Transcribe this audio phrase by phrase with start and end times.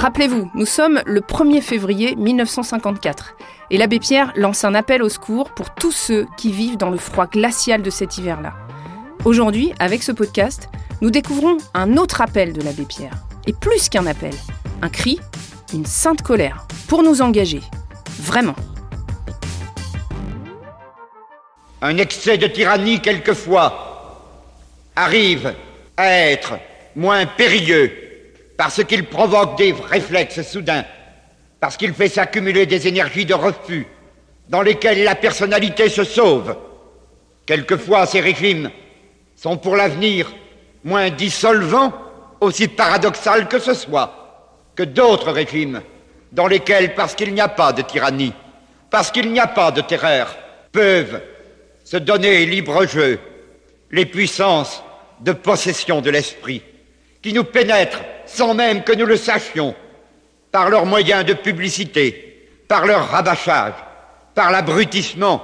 [0.00, 3.36] Rappelez-vous, nous sommes le 1er février 1954
[3.70, 6.96] et l'abbé Pierre lance un appel au secours pour tous ceux qui vivent dans le
[6.96, 8.54] froid glacial de cet hiver-là.
[9.26, 10.70] Aujourd'hui, avec ce podcast,
[11.02, 13.12] nous découvrons un autre appel de l'abbé Pierre.
[13.46, 14.32] Et plus qu'un appel,
[14.80, 15.20] un cri,
[15.74, 17.60] une sainte colère, pour nous engager.
[18.20, 18.56] Vraiment.
[21.82, 24.16] Un excès de tyrannie, quelquefois,
[24.96, 25.54] arrive
[25.98, 26.54] à être
[26.96, 27.99] moins périlleux
[28.60, 30.84] parce qu'il provoque des réflexes soudains,
[31.60, 33.86] parce qu'il fait s'accumuler des énergies de refus
[34.50, 36.54] dans lesquelles la personnalité se sauve.
[37.46, 38.70] Quelquefois, ces régimes
[39.34, 40.30] sont pour l'avenir
[40.84, 41.90] moins dissolvants,
[42.42, 45.80] aussi paradoxal que ce soit, que d'autres régimes
[46.30, 48.34] dans lesquels, parce qu'il n'y a pas de tyrannie,
[48.90, 50.36] parce qu'il n'y a pas de terreur,
[50.70, 51.22] peuvent
[51.82, 53.18] se donner libre jeu
[53.90, 54.82] les puissances
[55.20, 56.62] de possession de l'esprit,
[57.22, 59.74] qui nous pénètrent sans même que nous le sachions,
[60.52, 63.74] par leurs moyens de publicité, par leur rabâchage,
[64.34, 65.42] par l'abrutissement,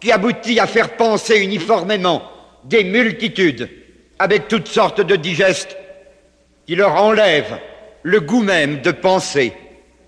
[0.00, 2.22] qui aboutit à faire penser uniformément
[2.64, 3.68] des multitudes
[4.18, 5.76] avec toutes sortes de digestes
[6.66, 7.58] qui leur enlèvent
[8.02, 9.52] le goût même de penser,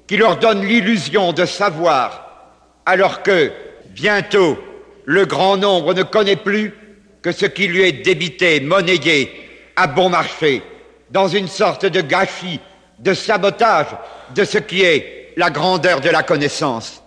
[0.06, 2.52] qui leur donnent l'illusion de savoir,
[2.84, 3.50] alors que
[3.90, 4.58] bientôt
[5.04, 6.74] le grand nombre ne connaît plus
[7.22, 9.30] que ce qui lui est débité, monnayé,
[9.76, 10.62] à bon marché,
[11.10, 12.60] dans une sorte de gâchis,
[12.98, 13.96] de sabotage
[14.34, 17.02] de ce qui est la grandeur de la connaissance.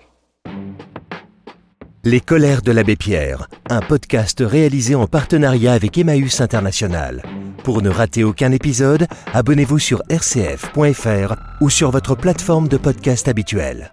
[2.03, 7.21] Les colères de l'abbé Pierre, un podcast réalisé en partenariat avec Emmaüs International.
[7.63, 13.91] Pour ne rater aucun épisode, abonnez-vous sur rcf.fr ou sur votre plateforme de podcast habituelle.